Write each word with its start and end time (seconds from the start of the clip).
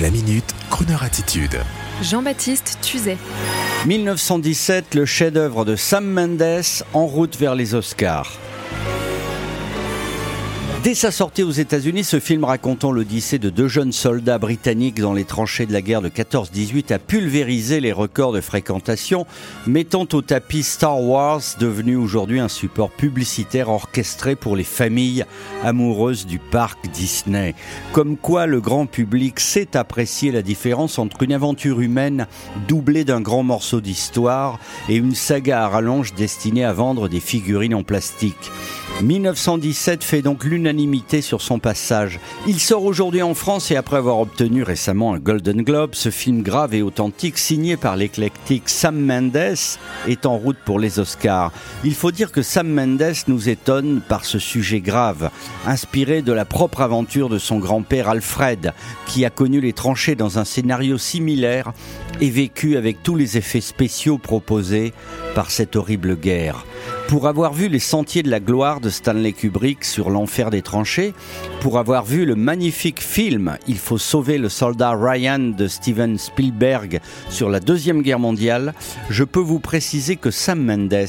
La 0.00 0.10
minute, 0.10 0.54
Kroneur 0.70 1.02
attitude. 1.02 1.60
Jean-Baptiste 2.00 2.78
Tuzet. 2.80 3.18
1917, 3.84 4.94
le 4.94 5.04
chef-d'œuvre 5.04 5.66
de 5.66 5.76
Sam 5.76 6.06
Mendes 6.06 6.64
en 6.94 7.04
route 7.04 7.36
vers 7.36 7.54
les 7.54 7.74
Oscars. 7.74 8.38
Dès 10.82 10.94
sa 10.94 11.10
sortie 11.10 11.42
aux 11.42 11.50
États-Unis, 11.50 12.04
ce 12.04 12.20
film 12.20 12.42
racontant 12.42 12.90
l'odyssée 12.90 13.38
de 13.38 13.50
deux 13.50 13.68
jeunes 13.68 13.92
soldats 13.92 14.38
britanniques 14.38 14.98
dans 14.98 15.12
les 15.12 15.26
tranchées 15.26 15.66
de 15.66 15.74
la 15.74 15.82
guerre 15.82 16.00
de 16.00 16.08
14-18 16.08 16.94
a 16.94 16.98
pulvérisé 16.98 17.80
les 17.80 17.92
records 17.92 18.32
de 18.32 18.40
fréquentation, 18.40 19.26
mettant 19.66 20.08
au 20.14 20.22
tapis 20.22 20.62
Star 20.62 20.98
Wars, 20.98 21.42
devenu 21.58 21.96
aujourd'hui 21.96 22.40
un 22.40 22.48
support 22.48 22.90
publicitaire 22.90 23.68
orchestré 23.68 24.36
pour 24.36 24.56
les 24.56 24.64
familles 24.64 25.26
amoureuses 25.62 26.24
du 26.24 26.38
parc 26.38 26.88
Disney. 26.88 27.54
Comme 27.92 28.16
quoi 28.16 28.46
le 28.46 28.62
grand 28.62 28.86
public 28.86 29.38
sait 29.38 29.76
apprécier 29.76 30.32
la 30.32 30.40
différence 30.40 30.98
entre 30.98 31.24
une 31.24 31.34
aventure 31.34 31.82
humaine 31.82 32.26
doublée 32.68 33.04
d'un 33.04 33.20
grand 33.20 33.42
morceau 33.42 33.82
d'histoire 33.82 34.58
et 34.88 34.96
une 34.96 35.14
saga 35.14 35.62
à 35.64 35.68
rallonge 35.68 36.14
destinée 36.14 36.64
à 36.64 36.72
vendre 36.72 37.08
des 37.08 37.20
figurines 37.20 37.74
en 37.74 37.82
plastique. 37.82 38.50
1917 39.02 40.04
fait 40.04 40.20
donc 40.20 40.44
l'unanimité 40.44 41.22
sur 41.22 41.40
son 41.40 41.58
passage. 41.58 42.20
Il 42.46 42.60
sort 42.60 42.84
aujourd'hui 42.84 43.22
en 43.22 43.34
France 43.34 43.70
et 43.70 43.76
après 43.76 43.96
avoir 43.96 44.20
obtenu 44.20 44.62
récemment 44.62 45.14
un 45.14 45.18
Golden 45.18 45.62
Globe, 45.62 45.94
ce 45.94 46.10
film 46.10 46.42
grave 46.42 46.74
et 46.74 46.82
authentique 46.82 47.38
signé 47.38 47.76
par 47.76 47.96
l'éclectique 47.96 48.68
Sam 48.68 49.00
Mendes 49.00 49.56
est 50.06 50.26
en 50.26 50.36
route 50.36 50.58
pour 50.64 50.78
les 50.78 50.98
Oscars. 50.98 51.52
Il 51.84 51.94
faut 51.94 52.10
dire 52.10 52.30
que 52.30 52.42
Sam 52.42 52.68
Mendes 52.68 53.14
nous 53.26 53.48
étonne 53.48 54.02
par 54.06 54.24
ce 54.24 54.38
sujet 54.38 54.80
grave, 54.80 55.30
inspiré 55.66 56.20
de 56.20 56.32
la 56.32 56.44
propre 56.44 56.82
aventure 56.82 57.28
de 57.28 57.38
son 57.38 57.58
grand-père 57.58 58.08
Alfred, 58.08 58.74
qui 59.06 59.24
a 59.24 59.30
connu 59.30 59.60
les 59.60 59.72
tranchées 59.72 60.14
dans 60.14 60.38
un 60.38 60.44
scénario 60.44 60.98
similaire 60.98 61.72
et 62.20 62.30
vécu 62.30 62.76
avec 62.76 63.02
tous 63.02 63.16
les 63.16 63.38
effets 63.38 63.62
spéciaux 63.62 64.18
proposés 64.18 64.92
par 65.40 65.50
cette 65.50 65.74
horrible 65.74 66.16
guerre. 66.16 66.66
Pour 67.08 67.26
avoir 67.26 67.54
vu 67.54 67.68
Les 67.68 67.78
Sentiers 67.78 68.22
de 68.22 68.28
la 68.28 68.40
Gloire 68.40 68.78
de 68.78 68.90
Stanley 68.90 69.32
Kubrick 69.32 69.86
sur 69.86 70.10
l'enfer 70.10 70.50
des 70.50 70.60
tranchées, 70.60 71.14
pour 71.62 71.78
avoir 71.78 72.04
vu 72.04 72.26
le 72.26 72.34
magnifique 72.34 73.00
film 73.00 73.56
Il 73.66 73.78
faut 73.78 73.96
sauver 73.96 74.36
le 74.36 74.50
soldat 74.50 74.92
Ryan 74.94 75.38
de 75.38 75.66
Steven 75.66 76.18
Spielberg 76.18 77.00
sur 77.30 77.48
la 77.48 77.58
Deuxième 77.58 78.02
Guerre 78.02 78.18
mondiale, 78.18 78.74
je 79.08 79.24
peux 79.24 79.40
vous 79.40 79.60
préciser 79.60 80.16
que 80.16 80.30
Sam 80.30 80.62
Mendes 80.62 81.08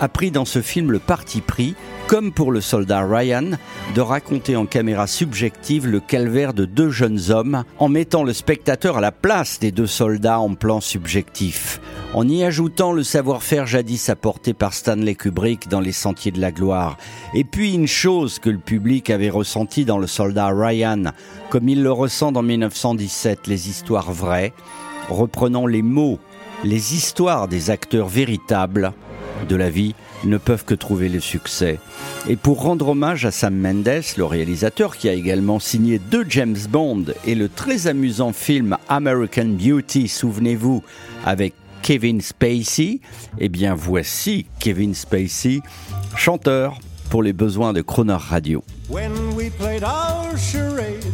a 0.00 0.08
pris 0.08 0.32
dans 0.32 0.44
ce 0.44 0.62
film 0.62 0.90
le 0.90 0.98
parti 0.98 1.40
pris, 1.40 1.76
comme 2.08 2.32
pour 2.32 2.50
le 2.50 2.60
soldat 2.60 3.06
Ryan, 3.06 3.52
de 3.94 4.00
raconter 4.00 4.56
en 4.56 4.66
caméra 4.66 5.06
subjective 5.06 5.86
le 5.86 6.00
calvaire 6.00 6.54
de 6.54 6.64
deux 6.64 6.90
jeunes 6.90 7.30
hommes 7.30 7.62
en 7.78 7.88
mettant 7.88 8.24
le 8.24 8.32
spectateur 8.32 8.96
à 8.96 9.00
la 9.00 9.12
place 9.12 9.60
des 9.60 9.70
deux 9.70 9.86
soldats 9.86 10.40
en 10.40 10.56
plan 10.56 10.80
subjectif 10.80 11.80
en 12.12 12.28
y 12.28 12.42
ajoutant 12.42 12.92
le 12.92 13.04
savoir-faire 13.04 13.66
jadis 13.66 14.08
apporté 14.08 14.52
par 14.52 14.74
Stanley 14.74 15.14
Kubrick 15.14 15.68
dans 15.68 15.80
Les 15.80 15.92
Sentiers 15.92 16.32
de 16.32 16.40
la 16.40 16.50
Gloire. 16.50 16.98
Et 17.34 17.44
puis 17.44 17.74
une 17.74 17.86
chose 17.86 18.40
que 18.40 18.50
le 18.50 18.58
public 18.58 19.10
avait 19.10 19.30
ressenti 19.30 19.84
dans 19.84 19.98
Le 19.98 20.08
Soldat 20.08 20.48
Ryan, 20.48 21.12
comme 21.50 21.68
il 21.68 21.82
le 21.82 21.92
ressent 21.92 22.32
dans 22.32 22.42
1917, 22.42 23.46
les 23.46 23.68
histoires 23.68 24.10
vraies, 24.10 24.52
reprenant 25.08 25.66
les 25.66 25.82
mots, 25.82 26.18
les 26.64 26.94
histoires 26.94 27.46
des 27.46 27.70
acteurs 27.70 28.08
véritables 28.08 28.92
de 29.48 29.56
la 29.56 29.70
vie 29.70 29.94
ne 30.24 30.36
peuvent 30.36 30.64
que 30.64 30.74
trouver 30.74 31.08
le 31.08 31.20
succès. 31.20 31.78
Et 32.28 32.36
pour 32.36 32.62
rendre 32.62 32.88
hommage 32.88 33.24
à 33.24 33.30
Sam 33.30 33.56
Mendes, 33.56 34.02
le 34.16 34.24
réalisateur 34.24 34.96
qui 34.96 35.08
a 35.08 35.14
également 35.14 35.58
signé 35.58 35.98
deux 35.98 36.26
James 36.28 36.58
Bond 36.68 37.06
et 37.24 37.34
le 37.34 37.48
très 37.48 37.86
amusant 37.86 38.32
film 38.32 38.76
American 38.88 39.46
Beauty, 39.46 40.08
souvenez-vous, 40.08 40.82
avec 41.24 41.54
Kevin 41.82 42.20
Spacey, 42.20 43.00
eh 43.38 43.48
bien 43.48 43.74
voici 43.74 44.46
Kevin 44.58 44.94
Spacey, 44.94 45.60
chanteur 46.16 46.78
pour 47.10 47.22
les 47.22 47.32
besoins 47.32 47.72
de 47.72 47.82
Croner 47.82 48.16
Radio. 48.18 48.62
When 48.88 49.34
we 49.34 49.50
played 49.50 49.82
our 49.82 50.36
charade, 50.36 51.04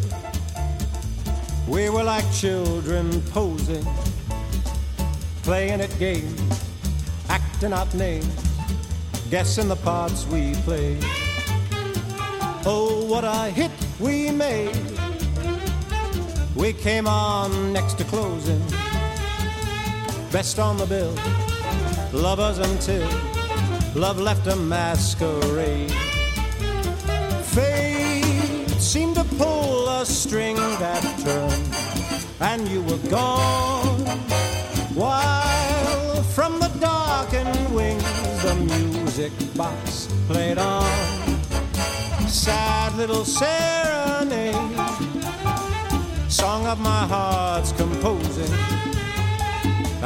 we 1.69 1.89
were 1.89 2.05
like 2.05 2.25
children 2.33 3.11
posing, 3.33 3.85
playing 5.43 5.81
at 5.81 5.97
games, 5.99 6.41
acting 7.29 7.73
out 7.73 7.93
names, 7.95 8.27
guessing 9.31 9.69
the 9.69 9.77
parts 9.77 10.27
we 10.27 10.53
played. 10.65 11.05
Oh, 12.67 13.05
what 13.09 13.25
a 13.25 13.51
hit 13.51 13.71
we 14.01 14.31
made! 14.31 14.77
We 16.57 16.73
came 16.73 17.07
on 17.07 17.73
next 17.73 17.99
to 17.99 18.05
closing. 18.05 18.63
Best 20.33 20.59
on 20.59 20.77
the 20.77 20.87
bill. 20.87 21.15
Lovers 22.13 22.59
until 22.59 23.07
love 23.95 24.19
left 24.19 24.47
a 24.47 24.57
masquerade. 24.57 25.91
Fate 27.55 28.69
seemed 28.79 29.17
to 29.17 29.25
pull 29.37 29.89
a 29.89 30.05
string 30.07 30.57
that 30.57 31.03
turned, 31.21 31.75
and 32.41 32.69
you 32.69 32.83
were 32.83 32.99
gone. 33.09 34.01
While 34.95 36.23
from 36.23 36.59
the 36.61 36.69
darkened 36.81 37.75
wings 37.75 38.03
the 38.43 38.55
music 38.55 39.33
box 39.57 40.09
played 40.29 40.59
on. 40.59 40.87
Sad 42.29 42.95
little 42.97 43.25
serenade, 43.25 44.55
song 46.29 46.67
of 46.67 46.79
my 46.79 47.07
heart's 47.07 47.73
composing 47.73 48.96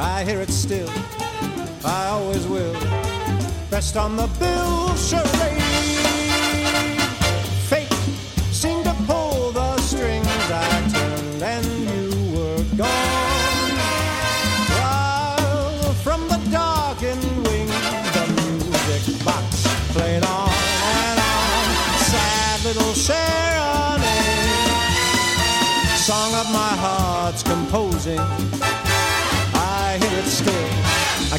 I 0.01 0.25
hear 0.25 0.41
it 0.41 0.49
still, 0.51 0.89
I 1.85 2.07
always 2.07 2.47
will. 2.47 2.73
Best 3.71 3.99
on 3.99 4.17
the 4.17 4.29
bill 4.39 4.95
charade. 4.97 5.61
Fate 7.69 7.93
seemed 8.51 8.85
to 8.85 8.95
pull 9.07 9.53
the 9.53 9.77
strings 9.77 10.27
I 10.27 10.89
turned, 10.91 11.43
and 11.43 11.67
you 11.91 12.09
were 12.35 12.65
gone. 12.79 13.71
While 14.81 15.93
from 16.03 16.27
the 16.29 16.39
darkened 16.51 17.47
wing, 17.47 17.69
the 18.17 18.25
music 18.41 19.23
box 19.23 19.67
played 19.93 20.25
on 20.25 20.49
and 20.49 21.19
on. 21.21 21.65
Sad 22.09 22.65
little 22.65 22.95
serenade, 22.95 24.09
song 25.99 26.35
of 26.35 26.51
my 26.51 26.75
heart's 26.85 27.43
composing. 27.43 28.21